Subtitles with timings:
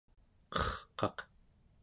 [0.53, 1.17] qerqaq